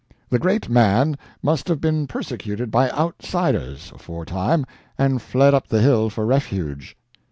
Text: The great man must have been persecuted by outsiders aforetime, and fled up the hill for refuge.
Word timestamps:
The 0.29 0.39
great 0.39 0.67
man 0.67 1.15
must 1.43 1.67
have 1.67 1.79
been 1.79 2.07
persecuted 2.07 2.71
by 2.71 2.89
outsiders 2.89 3.91
aforetime, 3.93 4.65
and 4.97 5.21
fled 5.21 5.53
up 5.53 5.67
the 5.67 5.79
hill 5.81 6.09
for 6.09 6.25
refuge. 6.25 6.97